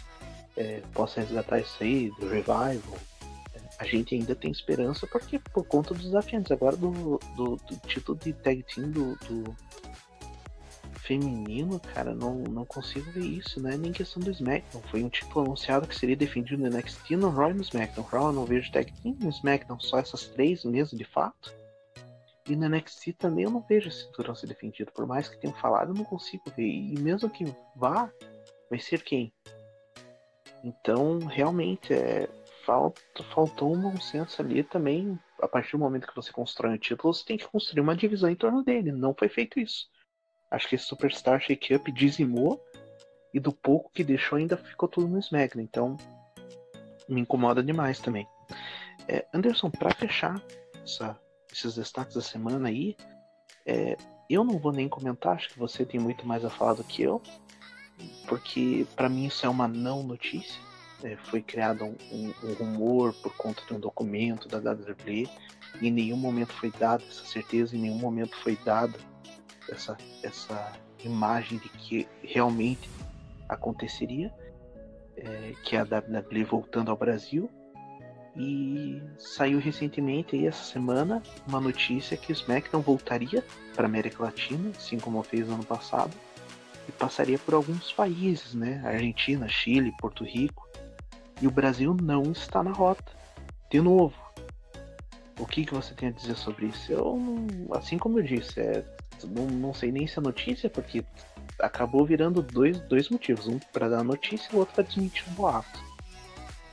[0.56, 2.98] é, possa resgatar isso aí, do Revival.
[3.54, 6.52] É, a gente ainda tem esperança porque por conta dos desafiantes.
[6.52, 9.56] Agora do, do, do título de tag team do, do
[11.02, 14.82] feminino, cara, não, não consigo ver isso, não é nem questão do SmackDown.
[14.82, 18.06] Foi um título anunciado que seria defendido no NXT, no Raw e no SmackDown.
[18.06, 21.52] Raw eu não vejo tag team, no SmackDown só essas três mesmo, de fato.
[22.48, 24.92] E no NXT também eu não vejo esse cinturão ser defendido.
[24.92, 26.68] Por mais que tenham falado, eu não consigo ver.
[26.68, 27.44] E mesmo que
[27.76, 28.10] vá,
[28.70, 29.32] vai ser quem?
[30.64, 32.28] Então, realmente, é,
[32.64, 33.00] falta,
[33.34, 35.18] faltou um bom senso ali também.
[35.40, 38.30] A partir do momento que você constrói um título, você tem que construir uma divisão
[38.30, 38.92] em torno dele.
[38.92, 39.90] Não foi feito isso.
[40.52, 42.62] Acho que Superstar Shake-Up dizimou
[43.32, 45.64] e do pouco que deixou ainda ficou tudo no SmackDown.
[45.64, 45.96] Então
[47.08, 48.28] me incomoda demais também.
[49.08, 50.40] É, Anderson, para fechar
[50.84, 51.18] essa,
[51.50, 52.94] esses destaques da semana aí,
[53.64, 53.96] é,
[54.28, 57.02] eu não vou nem comentar, acho que você tem muito mais a falar do que
[57.02, 57.22] eu,
[58.28, 60.60] porque para mim isso é uma não notícia.
[61.02, 65.28] É, foi criado um, um, um, rumor por conta de um documento da WWE
[65.80, 68.96] e em nenhum momento foi dada essa certeza, em nenhum momento foi dada
[69.72, 70.72] essa, essa
[71.04, 72.88] imagem de que realmente
[73.48, 74.32] aconteceria,
[75.16, 77.50] é, que é a WWE voltando ao Brasil.
[78.34, 84.70] E saiu recentemente, aí, essa semana, uma notícia que o SmackDown voltaria para América Latina,
[84.70, 86.12] assim como fez ano passado,
[86.88, 88.80] e passaria por alguns países, né?
[88.84, 90.66] Argentina, Chile, Porto Rico.
[91.42, 93.12] E o Brasil não está na rota.
[93.70, 94.14] De novo,
[95.38, 96.90] o que, que você tem a dizer sobre isso?
[96.90, 97.18] Eu,
[97.74, 98.84] assim como eu disse, é
[99.24, 101.04] não, não sei nem se é notícia, porque
[101.58, 103.46] acabou virando dois, dois motivos.
[103.46, 105.92] Um para dar notícia e o outro para desmentir o boato.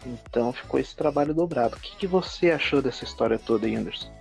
[0.06, 1.76] Então ficou esse trabalho dobrado.
[1.76, 4.12] O que, que você achou dessa história toda, Anderson?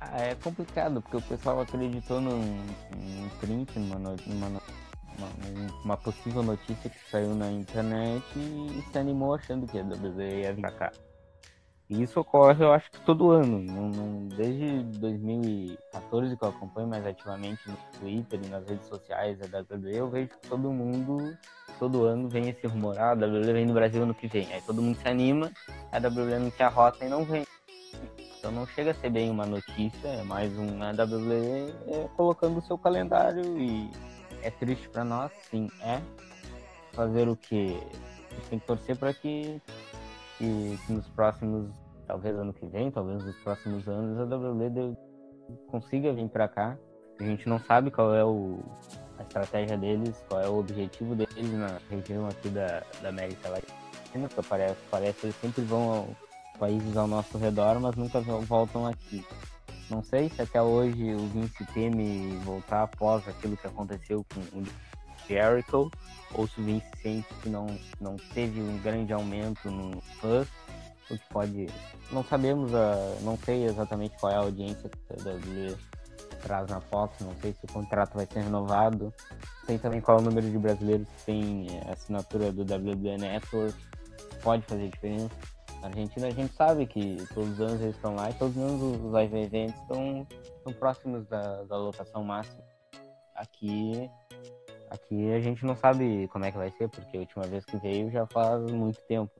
[0.00, 4.62] Ah, é complicado, porque o pessoal acreditou num, num print, numa, numa, numa,
[5.84, 10.52] uma possível notícia que saiu na internet e se animou achando que a WWE ia
[10.52, 10.92] vir pra cá.
[11.88, 14.28] E isso ocorre, eu acho que todo ano.
[14.36, 19.96] Desde 2014 que eu acompanho mais ativamente no Twitter e nas redes sociais da WWE,
[19.96, 21.36] eu vejo que todo mundo,
[21.78, 24.52] todo ano vem esse rumor, ah, a WWE vem no Brasil ano que vem.
[24.52, 25.52] Aí todo mundo se anima,
[25.92, 27.46] a WWE quer a rota e não vem.
[28.38, 32.58] Então não chega a ser bem uma notícia, é mais um a WWE é, colocando
[32.58, 33.88] o seu calendário e
[34.42, 36.00] é triste para nós, sim, é.
[36.92, 37.78] Fazer o que?
[38.30, 39.60] A gente tem que torcer para que
[40.38, 41.70] que nos próximos,
[42.06, 44.96] talvez ano que vem, talvez nos próximos anos, a WWE
[45.68, 46.78] consiga vir para cá.
[47.18, 48.58] A gente não sabe qual é o,
[49.18, 54.28] a estratégia deles, qual é o objetivo deles na região aqui da, da América Latina,
[54.28, 58.86] que parece, parece que eles sempre vão aos países ao nosso redor, mas nunca voltam
[58.86, 59.24] aqui.
[59.88, 64.64] Não sei se até hoje o Vince teme voltar após aquilo que aconteceu com o
[65.28, 65.90] Jericho,
[66.34, 67.66] ou se o Vince sente que não,
[68.00, 70.48] não teve um grande aumento no fãs,
[71.10, 71.66] o que pode.
[72.10, 75.76] Não sabemos, uh, não sei exatamente qual é a audiência que a WWE
[76.42, 80.18] traz na Fox, não sei se o contrato vai ser renovado, não sei também qual
[80.18, 83.76] é o número de brasileiros que tem assinatura do WWE Network,
[84.42, 85.30] pode fazer diferença.
[85.80, 88.62] Na Argentina a gente sabe que todos os anos eles estão lá e todos os
[88.62, 92.62] anos os live events estão, estão próximos da, da lotação máxima.
[93.34, 94.08] Aqui,
[94.96, 97.76] aqui a gente não sabe como é que vai ser, porque a última vez que
[97.78, 99.32] veio já faz muito tempo.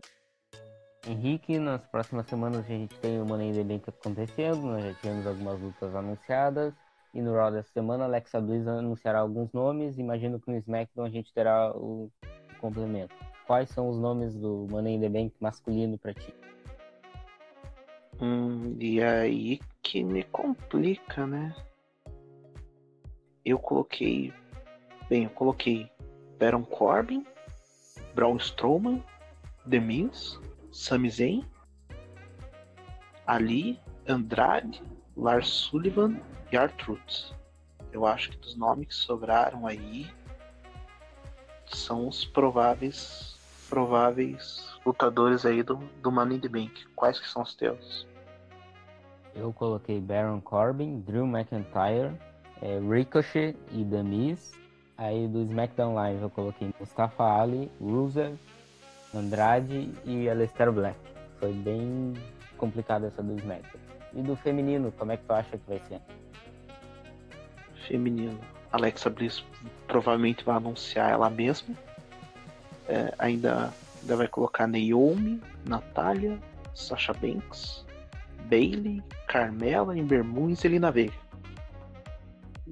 [1.07, 4.95] Henrique, nas próximas semanas a gente tem o Money in the Bank acontecendo, nós já
[4.95, 6.75] tivemos algumas lutas anunciadas.
[7.15, 9.97] E no Raw dessa semana, Alexa Bliss anunciará alguns nomes.
[9.97, 12.11] Imagino que no SmackDown a gente terá o
[12.61, 13.15] complemento.
[13.47, 16.35] Quais são os nomes do Money in the Bank masculino para ti?
[18.21, 21.55] Hum, e aí que me complica, né?
[23.45, 24.33] Eu coloquei.
[25.09, 25.91] Bem, eu coloquei
[26.39, 27.25] Baron Corbin,
[28.15, 29.03] Braun Strowman,
[29.69, 30.41] The Miz,
[30.73, 31.45] Sami Zayn,
[33.27, 34.83] Ali, Andrade,
[35.17, 37.33] Lars Sullivan e Artruth.
[37.93, 40.11] Eu acho que dos nomes que sobraram aí
[41.67, 43.37] são os prováveis
[43.69, 46.87] prováveis lutadores aí do, do Money in the Bank.
[46.95, 48.07] Quais que são os teus?
[49.35, 52.17] Eu coloquei Baron Corbin, Drew McIntyre,
[52.63, 54.53] é, Ricochet e The Miz.
[54.99, 58.37] Aí do SmackDown Live eu coloquei Mustafa Ali, Rusev,
[59.15, 60.99] Andrade e Aleister Black.
[61.39, 62.15] Foi bem
[62.57, 63.81] complicada essa do SmackDown.
[64.15, 66.01] E do feminino, como é que tu acha que vai ser?
[67.87, 68.39] Feminino.
[68.73, 69.45] Alexa Bliss
[69.87, 71.75] provavelmente vai anunciar ela mesma.
[72.89, 76.39] É, ainda, ainda vai colocar Naomi, Natália,
[76.75, 77.85] Sasha Banks,
[78.49, 81.13] Bailey, Carmela, Ember Moon e Zelina Vega.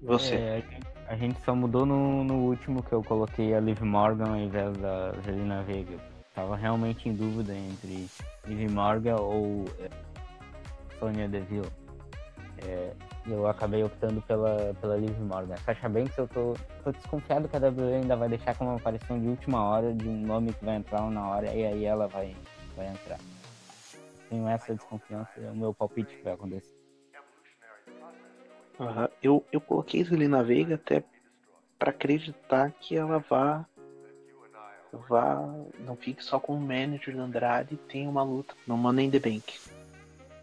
[0.03, 0.35] Você?
[0.35, 0.63] É,
[1.09, 4.77] a gente só mudou no, no último que eu coloquei a Liv Morgan ao invés
[4.79, 5.99] da Zelina Vega.
[6.35, 8.09] Tava realmente em dúvida entre
[8.47, 9.88] Liv Morgan ou é,
[10.99, 11.69] Sonya Deville.
[12.67, 12.93] É,
[13.27, 15.57] eu acabei optando pela, pela Liv Morgan.
[15.59, 19.21] Sasha Banks eu tô, tô desconfiado que a WWE ainda vai deixar como uma aparição
[19.21, 22.35] de última hora de um nome que vai entrar na hora e aí ela vai,
[22.77, 23.19] vai entrar.
[24.29, 26.84] Tenho essa desconfiança, é o meu palpite que vai acontecer.
[28.79, 29.09] Uhum.
[29.23, 31.05] Eu, eu coloquei Zelina Veiga até
[31.79, 33.65] para acreditar que ela vá
[35.09, 35.43] vá
[35.81, 39.11] não fique só com o manager do Andrade e tenha uma luta no Money in
[39.11, 39.59] the Bank.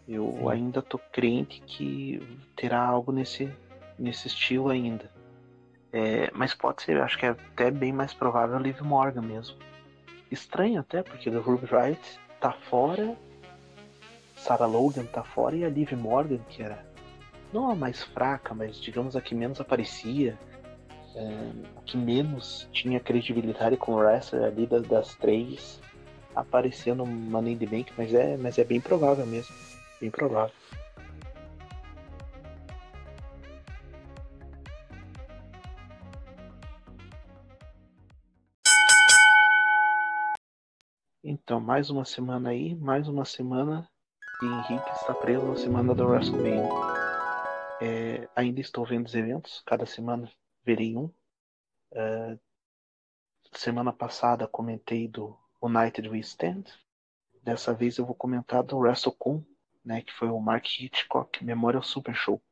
[0.08, 0.50] Eu Sim.
[0.50, 2.20] ainda tô crente que
[2.56, 3.50] terá algo nesse,
[3.98, 5.10] nesse estilo ainda.
[5.92, 9.56] É, mas pode ser, acho que é até bem mais provável a Liv Morgan mesmo.
[10.30, 13.16] Estranho até, porque o Ruby Wright tá fora,
[14.36, 16.91] Sarah Logan tá fora e a Liv Morgan, que era
[17.52, 20.38] não a mais fraca, mas digamos a que menos aparecia,
[21.14, 25.80] é, a que menos tinha credibilidade com o wrestler ali das, das três,
[26.34, 29.54] aparecendo no Money in the Bank, mas é, mas é bem provável mesmo.
[30.00, 30.54] Bem provável.
[41.24, 43.88] Então, mais uma semana aí, mais uma semana
[44.42, 46.91] e Henrique está preso na semana do WrestleMania.
[47.82, 50.30] É, ainda estou vendo os eventos, cada semana
[50.64, 51.12] verei um.
[51.92, 52.38] É,
[53.54, 56.64] semana passada comentei do United We Stand.
[57.42, 59.44] Dessa vez eu vou comentar do WrestleCon
[59.84, 62.42] né, que foi o Mark Hitchcock Memorial Super Show,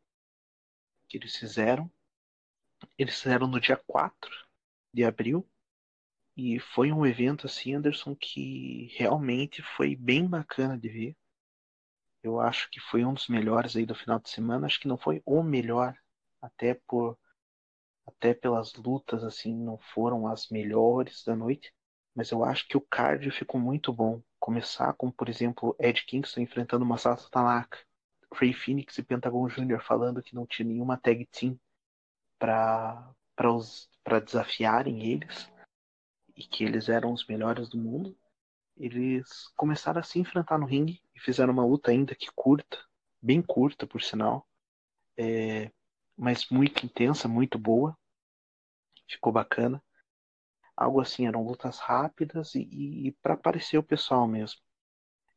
[1.08, 1.90] que eles fizeram.
[2.98, 4.30] Eles fizeram no dia 4
[4.92, 5.48] de abril.
[6.36, 11.16] E foi um evento assim, Anderson, que realmente foi bem bacana de ver.
[12.22, 14.66] Eu acho que foi um dos melhores aí do final de semana.
[14.66, 15.96] Acho que não foi o melhor,
[16.40, 17.18] até por
[18.06, 21.72] até pelas lutas assim, não foram as melhores da noite,
[22.14, 26.40] mas eu acho que o cardio ficou muito bom começar com, por exemplo, Ed Kingston
[26.40, 27.78] enfrentando Masato Tanaka,
[28.32, 29.80] Ray Phoenix e Pentagon Jr.
[29.80, 31.58] falando que não tinha nenhuma tag team
[32.38, 33.14] para
[34.24, 35.50] desafiarem eles
[36.34, 38.16] e que eles eram os melhores do mundo.
[38.80, 42.82] Eles começaram a se enfrentar no ringue e fizeram uma luta ainda que curta,
[43.20, 44.48] bem curta por sinal,
[45.18, 45.70] é,
[46.16, 47.94] mas muito intensa, muito boa.
[49.06, 49.82] Ficou bacana
[50.80, 54.58] algo assim, eram lutas rápidas e, e, e para aparecer o pessoal mesmo.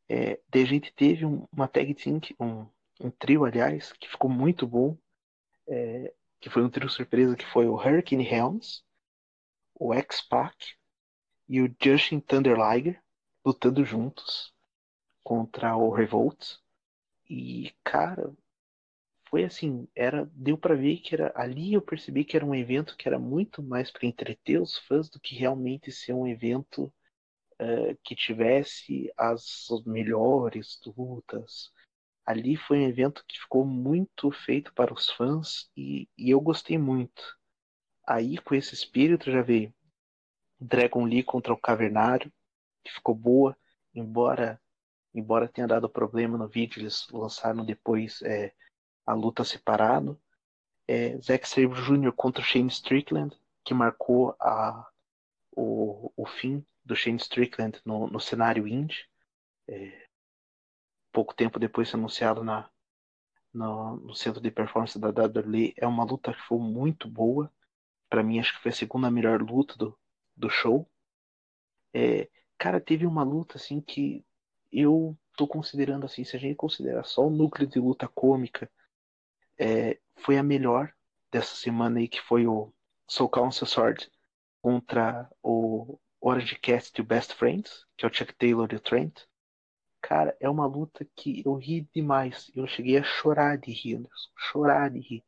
[0.08, 2.66] É, daí a gente teve um, uma tag team, um,
[2.98, 4.96] um, trio, aliás, que ficou muito bom,
[5.68, 8.82] é, que foi um trio surpresa, que foi o Hurricane Helms,
[9.74, 10.56] o X-Pac
[11.46, 13.03] e o Justin Thunder Liger
[13.44, 14.52] lutando juntos
[15.22, 16.58] contra o Revolt.
[17.28, 18.32] E, cara,
[19.28, 22.96] foi assim, era deu para ver que era ali eu percebi que era um evento
[22.96, 26.92] que era muito mais para entreter os fãs do que realmente ser um evento
[27.60, 31.72] uh, que tivesse as melhores lutas.
[32.24, 36.78] Ali foi um evento que ficou muito feito para os fãs e, e eu gostei
[36.78, 37.36] muito.
[38.06, 39.74] Aí com esse espírito já veio
[40.60, 42.32] Dragon Lee contra o Cavernário,
[42.84, 43.56] que ficou boa,
[43.94, 44.60] embora
[45.14, 48.52] embora tenha dado problema no vídeo, eles lançaram depois é,
[49.06, 50.20] a luta separado.
[50.88, 52.12] É, Zack Sabre Jr.
[52.12, 54.86] contra Shane Strickland, que marcou a,
[55.52, 59.06] o, o fim do Shane Strickland no, no cenário indie.
[59.68, 60.06] É,
[61.12, 62.68] pouco tempo depois foi anunciado na,
[63.52, 65.74] no, no, centro de performance da WWE.
[65.76, 67.50] É uma luta que foi muito boa.
[68.10, 69.96] Para mim, acho que foi a segunda melhor luta do,
[70.36, 70.90] do show.
[71.94, 72.28] É,
[72.58, 74.24] cara, teve uma luta assim que
[74.72, 78.70] eu tô considerando assim, se a gente considerar só o núcleo de luta cômica,
[79.58, 80.92] é, foi a melhor
[81.30, 82.72] dessa semana aí, que foi o
[83.08, 84.10] Soul Council Sword
[84.62, 88.80] contra o Orange Cast e o Best Friends, que é o Chuck Taylor e o
[88.80, 89.20] Trent.
[90.00, 92.50] Cara, é uma luta que eu ri demais.
[92.54, 94.30] Eu cheguei a chorar de rir, Anderson.
[94.36, 95.24] Chorar de rir.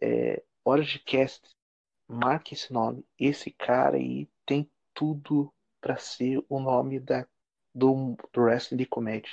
[0.00, 1.48] É, Orange Cast,
[2.08, 3.06] marque esse nome.
[3.18, 5.52] Esse cara aí tem tudo
[5.86, 7.24] para ser o nome da,
[7.72, 9.30] do, do wrestling de comédia.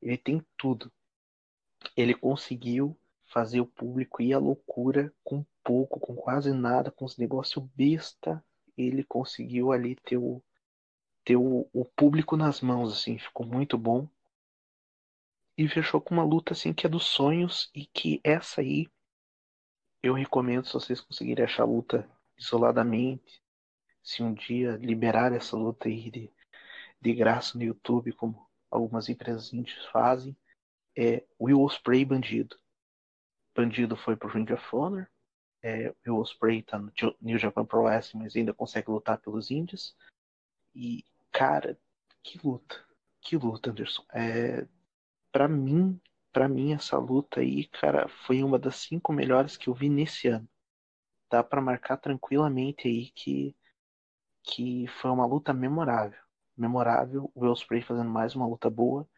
[0.00, 0.92] Ele tem tudo.
[1.96, 7.18] Ele conseguiu fazer o público ir à loucura com pouco, com quase nada, com os
[7.18, 8.44] negócios besta.
[8.76, 10.40] Ele conseguiu ali ter o,
[11.24, 14.08] ter o, o público nas mãos, assim, ficou muito bom.
[15.58, 18.86] E fechou com uma luta assim que é dos sonhos e que essa aí
[20.00, 22.08] eu recomendo se vocês conseguirem achar a luta
[22.38, 23.41] isoladamente,
[24.02, 26.30] se um dia liberar essa luta aí de,
[27.00, 30.36] de graça no YouTube, como algumas empresas indies fazem,
[30.96, 32.56] é Will Ospreay Bandido.
[33.54, 35.08] Bandido foi pro Ring of Honor,
[35.62, 39.94] é, Will Ospreay tá no New Japan Pro Wrestling, mas ainda consegue lutar pelos indies.
[40.74, 41.78] E, cara,
[42.22, 42.84] que luta.
[43.20, 44.04] Que luta, Anderson.
[44.12, 44.66] É,
[45.30, 46.00] para mim,
[46.32, 50.26] para mim essa luta aí, cara, foi uma das cinco melhores que eu vi nesse
[50.26, 50.48] ano.
[51.30, 53.54] Dá para marcar tranquilamente aí que
[54.42, 56.18] que foi uma luta memorável.
[56.56, 59.08] Memorável, o Spray fazendo mais uma luta boa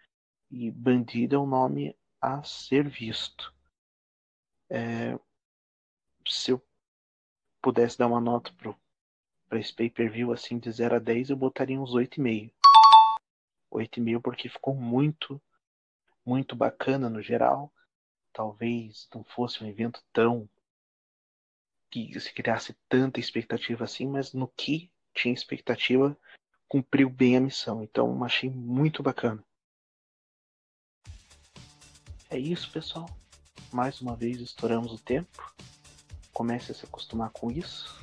[0.51, 3.53] e Bandido é o nome a ser visto.
[4.71, 5.19] É,
[6.27, 6.63] se eu
[7.61, 8.79] pudesse dar uma nota pro,
[9.49, 12.53] pra esse pay-per-view assim de 0 a 10, eu botaria uns 8,5.
[13.73, 15.43] 8,5 porque ficou muito,
[16.25, 17.73] muito bacana no geral.
[18.33, 20.49] Talvez não fosse um evento tão
[21.91, 26.17] que se criasse tanta expectativa assim, mas no que tinha expectativa,
[26.69, 27.83] cumpriu bem a missão.
[27.83, 29.43] Então achei muito bacana.
[32.29, 33.09] É isso, pessoal.
[33.73, 35.55] Mais uma vez estouramos o tempo.
[36.33, 38.03] Comece a se acostumar com isso.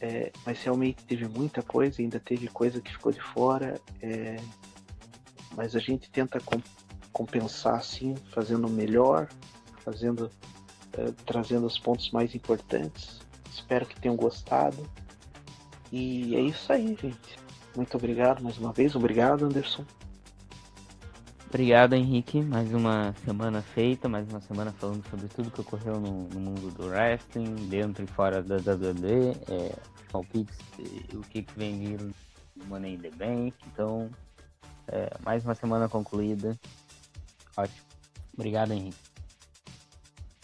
[0.00, 3.80] É, mas realmente teve muita coisa, ainda teve coisa que ficou de fora.
[4.02, 4.36] É,
[5.54, 6.60] mas a gente tenta com,
[7.12, 9.28] compensar assim, fazendo melhor,
[9.84, 10.30] fazendo,
[10.92, 13.20] é, trazendo os pontos mais importantes.
[13.50, 14.88] Espero que tenham gostado.
[15.92, 17.38] E é isso aí, gente.
[17.76, 18.94] Muito obrigado mais uma vez.
[18.94, 19.84] Obrigado, Anderson.
[21.48, 22.42] Obrigado, Henrique.
[22.42, 26.70] Mais uma semana feita, mais uma semana falando sobre tudo que ocorreu no, no mundo
[26.74, 29.74] do wrestling, dentro e fora da WWE, é,
[30.10, 30.58] palpites,
[31.14, 33.54] o que, que vem vir no Money in the Bank.
[33.68, 34.10] Então,
[34.88, 36.58] é, mais uma semana concluída.
[37.56, 37.86] Ótimo.
[38.34, 38.98] Obrigado, Henrique.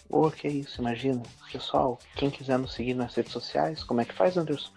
[0.08, 1.22] Pô, que isso, imagina.
[1.50, 4.70] Pessoal, quem quiser nos seguir nas redes sociais, como é que faz, Anderson?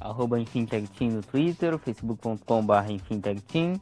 [0.00, 3.80] Arroba EnfimTagTeam no Twitter, facebook.com.br EnfimTagTeam.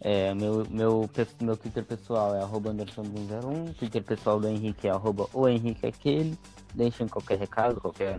[0.00, 1.10] É, meu, meu,
[1.40, 6.38] meu Twitter pessoal é arroba Anderson101, Twitter pessoal do Henrique é arroba o Henrique aquele.
[6.74, 8.18] Deixem qualquer recado, qualquer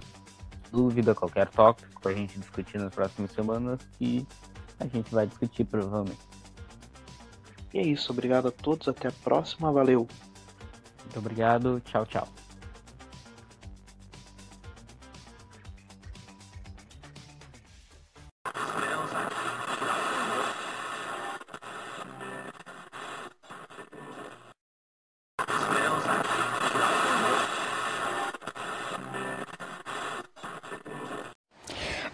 [0.72, 4.26] dúvida, qualquer tópico pra gente discutir nas próximas semanas e
[4.80, 6.20] a gente vai discutir provavelmente.
[7.74, 10.08] E é isso, obrigado a todos, até a próxima, valeu!
[11.04, 12.45] Muito obrigado, tchau, tchau.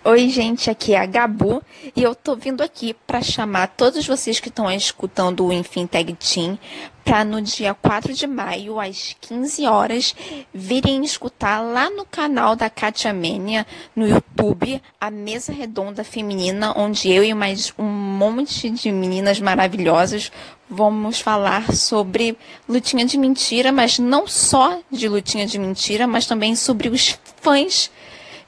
[0.03, 1.61] Oi, gente, aqui é a Gabu
[1.95, 6.11] e eu tô vindo aqui para chamar todos vocês que estão escutando o Enfim Tag
[6.13, 6.57] Team
[7.05, 10.15] para no dia 4 de maio, às 15 horas,
[10.51, 13.63] virem escutar lá no canal da Katia Mania,
[13.95, 20.31] no YouTube, a mesa redonda feminina, onde eu e mais um monte de meninas maravilhosas
[20.67, 22.37] vamos falar sobre
[22.67, 27.91] lutinha de mentira, mas não só de lutinha de mentira, mas também sobre os fãs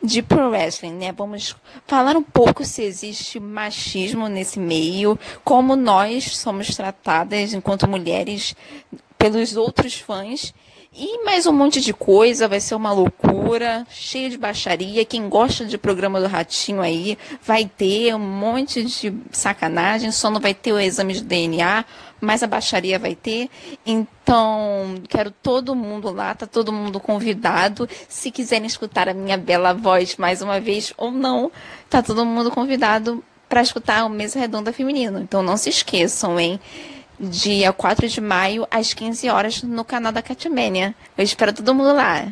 [0.03, 1.11] de pro wrestling, né?
[1.13, 1.55] Vamos
[1.87, 8.55] falar um pouco se existe machismo nesse meio, como nós somos tratadas enquanto mulheres
[9.17, 10.53] pelos outros fãs
[10.95, 15.03] E mais um monte de coisa, vai ser uma loucura, cheia de baixaria.
[15.03, 20.39] Quem gosta de programa do Ratinho aí, vai ter um monte de sacanagem, só não
[20.39, 21.83] vai ter o exame de DNA,
[22.21, 23.49] mas a baixaria vai ter.
[23.83, 27.89] Então, quero todo mundo lá, tá todo mundo convidado.
[28.07, 31.51] Se quiserem escutar a minha bela voz mais uma vez ou não,
[31.89, 35.19] tá todo mundo convidado para escutar o Mesa Redonda Feminino.
[35.19, 36.59] Então não se esqueçam, hein?
[37.19, 40.95] Dia 4 de maio, às 15 horas, no canal da Catmania.
[41.17, 42.27] Eu espero todo mundo lá.